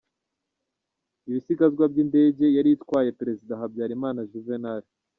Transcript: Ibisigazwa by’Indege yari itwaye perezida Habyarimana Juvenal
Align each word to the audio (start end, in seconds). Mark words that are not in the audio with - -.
Ibisigazwa 1.29 1.83
by’Indege 1.91 2.45
yari 2.57 2.69
itwaye 2.77 3.09
perezida 3.19 3.59
Habyarimana 3.61 4.19
Juvenal 4.31 4.83